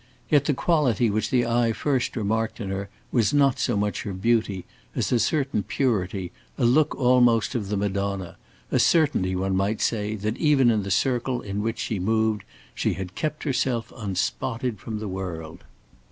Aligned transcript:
Yet 0.31 0.45
the 0.45 0.55
quality 0.55 1.11
which 1.11 1.29
the 1.29 1.45
eye 1.45 1.73
first 1.73 2.15
remarked 2.15 2.59
in 2.59 2.69
her 2.71 2.89
was 3.11 3.35
not 3.35 3.59
so 3.59 3.77
much 3.77 4.01
her 4.01 4.13
beauty, 4.13 4.65
as 4.95 5.11
a 5.11 5.19
certain 5.19 5.61
purity, 5.61 6.31
a 6.57 6.65
look 6.65 6.95
almost 6.95 7.53
of 7.53 7.67
the 7.69 7.77
Madonna, 7.77 8.37
a 8.71 8.79
certainty, 8.79 9.35
one 9.35 9.55
might 9.55 9.79
say, 9.79 10.15
that 10.15 10.37
even 10.37 10.71
in 10.71 10.81
the 10.81 10.89
circle 10.89 11.41
in 11.41 11.61
which 11.61 11.77
she 11.77 11.99
moved, 11.99 12.43
she 12.73 12.93
had 12.93 13.13
kept 13.13 13.43
herself 13.43 13.93
unspotted 13.95 14.79
from 14.79 14.97
the 14.97 15.07
world. 15.07 15.63